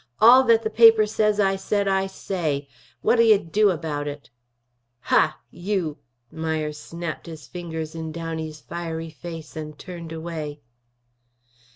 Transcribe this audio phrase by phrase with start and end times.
[0.19, 2.67] All that the paper says I said I say.
[3.03, 4.31] What'll you do about it?"
[5.01, 5.35] "Hah!
[5.51, 5.99] You!"
[6.31, 10.61] Myers snapped his fingers in Downey's fiery face and turned away.